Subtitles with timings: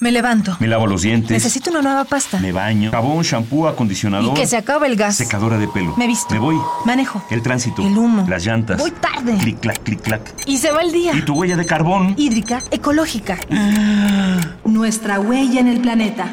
[0.00, 0.56] Me levanto.
[0.60, 1.30] Me lavo los dientes.
[1.30, 2.38] Necesito una nueva pasta.
[2.38, 2.92] Me baño.
[2.92, 4.30] Jabón, shampoo, acondicionador.
[4.30, 5.16] Y que se acabe el gas.
[5.16, 5.96] Secadora de pelo.
[5.96, 6.32] Me visto.
[6.32, 6.56] Me voy.
[6.84, 7.20] Manejo.
[7.30, 7.82] El tránsito.
[7.84, 8.24] El humo.
[8.28, 8.78] Las llantas.
[8.78, 9.36] Voy tarde.
[9.38, 10.34] Clic, clac, clic, clac.
[10.46, 11.14] Y se va el día.
[11.16, 12.14] ¿Y tu huella de carbón?
[12.16, 13.38] Hídrica, ecológica.
[14.64, 16.32] Nuestra huella en el planeta.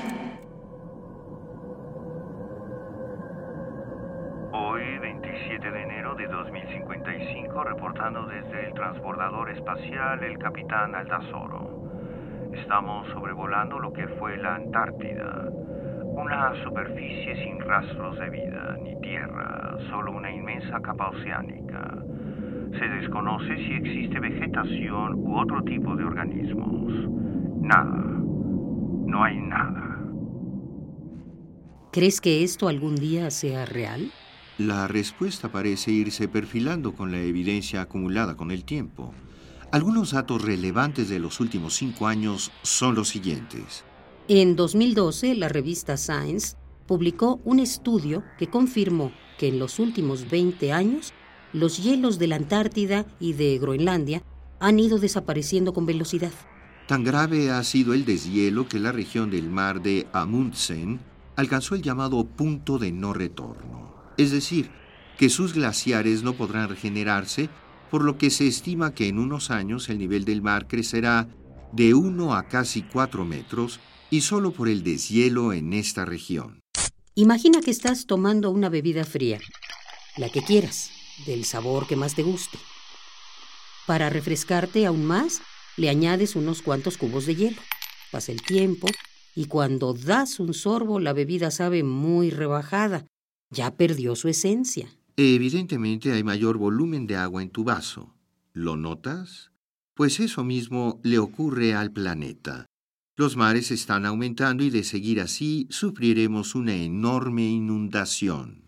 [4.53, 11.84] Hoy, 27 de enero de 2055, reportando desde el transbordador espacial el capitán Aldazoro.
[12.61, 15.49] Estamos sobrevolando lo que fue la Antártida,
[16.15, 21.97] una superficie sin rastros de vida, ni tierra, solo una inmensa capa oceánica.
[22.79, 26.93] Se desconoce si existe vegetación u otro tipo de organismos.
[27.61, 28.03] Nada.
[29.05, 29.99] No hay nada.
[31.91, 34.11] ¿Crees que esto algún día sea real?
[34.57, 39.13] La respuesta parece irse perfilando con la evidencia acumulada con el tiempo.
[39.71, 43.83] Algunos datos relevantes de los últimos cinco años son los siguientes.
[44.27, 46.55] En 2012, la revista Science
[46.87, 51.13] publicó un estudio que confirmó que en los últimos 20 años
[51.51, 54.23] los hielos de la Antártida y de Groenlandia
[54.59, 56.31] han ido desapareciendo con velocidad.
[56.87, 60.99] Tan grave ha sido el deshielo que la región del mar de Amundsen
[61.35, 63.93] alcanzó el llamado punto de no retorno.
[64.17, 64.69] Es decir,
[65.17, 67.49] que sus glaciares no podrán regenerarse
[67.89, 71.27] por lo que se estima que en unos años el nivel del mar crecerá
[71.71, 76.61] de 1 a casi 4 metros y solo por el deshielo en esta región.
[77.15, 79.39] Imagina que estás tomando una bebida fría,
[80.17, 80.91] la que quieras,
[81.25, 82.57] del sabor que más te guste.
[83.87, 85.41] Para refrescarte aún más,
[85.77, 87.61] le añades unos cuantos cubos de hielo.
[88.11, 88.87] Pasa el tiempo
[89.35, 93.05] y cuando das un sorbo la bebida sabe muy rebajada.
[93.51, 94.89] Ya perdió su esencia.
[95.17, 98.13] Evidentemente hay mayor volumen de agua en tu vaso.
[98.51, 99.51] ¿Lo notas?
[99.93, 102.65] Pues eso mismo le ocurre al planeta.
[103.15, 108.65] Los mares están aumentando y de seguir así sufriremos una enorme inundación.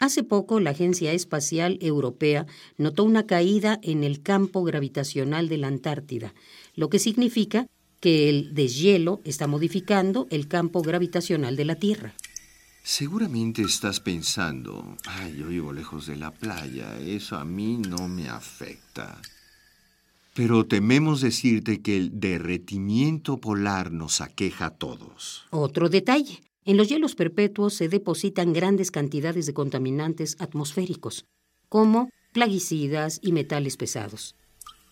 [0.00, 2.46] Hace poco la Agencia Espacial Europea
[2.76, 6.34] notó una caída en el campo gravitacional de la Antártida,
[6.74, 7.68] lo que significa
[8.00, 12.14] que el deshielo está modificando el campo gravitacional de la Tierra.
[12.84, 18.28] Seguramente estás pensando, ay, yo vivo lejos de la playa, eso a mí no me
[18.28, 19.22] afecta.
[20.34, 25.44] Pero tememos decirte que el derretimiento polar nos aqueja a todos.
[25.50, 26.42] Otro detalle.
[26.64, 31.24] En los hielos perpetuos se depositan grandes cantidades de contaminantes atmosféricos,
[31.68, 34.34] como plaguicidas y metales pesados.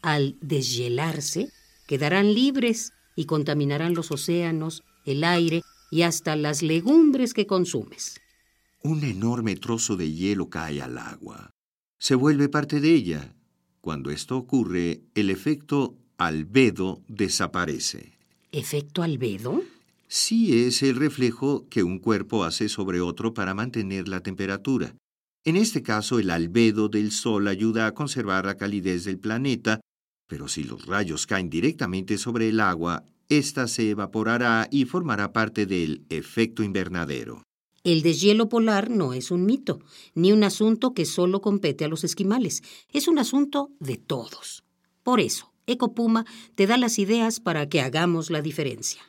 [0.00, 1.48] Al deshielarse,
[1.88, 8.20] quedarán libres y contaminarán los océanos, el aire y hasta las legumbres que consumes.
[8.82, 11.50] Un enorme trozo de hielo cae al agua.
[11.98, 13.34] Se vuelve parte de ella.
[13.80, 18.12] Cuando esto ocurre, el efecto albedo desaparece.
[18.52, 19.62] ¿Efecto albedo?
[20.08, 24.96] Sí es el reflejo que un cuerpo hace sobre otro para mantener la temperatura.
[25.44, 29.80] En este caso, el albedo del Sol ayuda a conservar la calidez del planeta,
[30.26, 35.64] pero si los rayos caen directamente sobre el agua, ésta se evaporará y formará parte
[35.64, 37.42] del efecto invernadero.
[37.82, 39.78] El deshielo polar no es un mito,
[40.14, 42.62] ni un asunto que solo compete a los esquimales.
[42.92, 44.64] Es un asunto de todos.
[45.02, 46.26] Por eso, Ecopuma
[46.56, 49.00] te da las ideas para que hagamos la diferencia.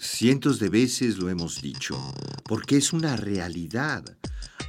[0.00, 1.98] Cientos de veces lo hemos dicho,
[2.44, 4.04] porque es una realidad.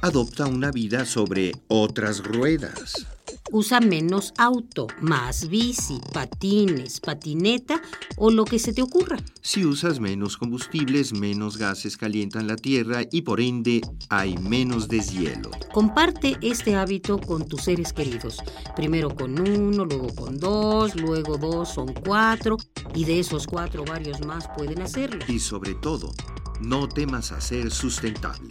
[0.02, 3.06] Adopta una vida sobre otras ruedas.
[3.54, 7.80] Usa menos auto, más bici, patines, patineta
[8.16, 9.16] o lo que se te ocurra.
[9.42, 15.52] Si usas menos combustibles, menos gases calientan la tierra y por ende hay menos deshielo.
[15.72, 18.38] Comparte este hábito con tus seres queridos.
[18.74, 22.56] Primero con uno, luego con dos, luego dos son cuatro
[22.92, 25.24] y de esos cuatro varios más pueden hacerlo.
[25.28, 26.12] Y sobre todo,
[26.60, 28.48] no temas a ser sustentable.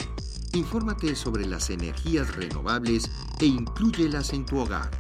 [0.56, 3.10] Infórmate sobre las energías renovables
[3.40, 4.92] e inclúyelas en tu hogar.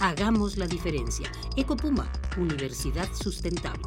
[0.00, 1.30] Hagamos la diferencia.
[1.54, 3.84] Ecopuma, Universidad Sustentable.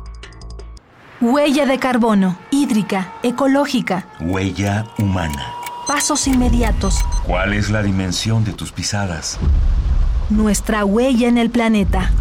[1.19, 4.07] Huella de carbono, hídrica, ecológica.
[4.21, 5.53] Huella humana.
[5.85, 6.99] Pasos inmediatos.
[7.25, 9.37] ¿Cuál es la dimensión de tus pisadas?
[10.29, 12.13] Nuestra huella en el planeta.